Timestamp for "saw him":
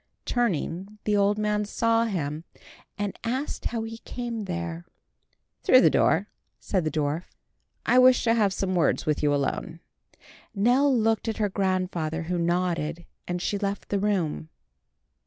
1.63-2.43